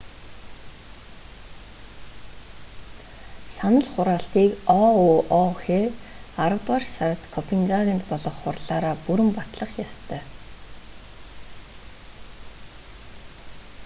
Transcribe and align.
санал 3.57 3.85
хураалтыг 3.93 4.51
оуох 4.85 5.61
аравдугаар 6.43 6.83
сард 6.95 7.21
копенгагенд 7.35 8.03
болох 8.11 8.35
хурлаараа 8.43 8.95
бүрэн 9.05 9.29
батлах 9.37 9.71
ёстой 9.85 10.21